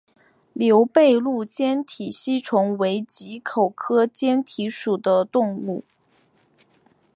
[0.53, 5.83] 牛背鹭坚体吸虫为棘口科坚体属的动物。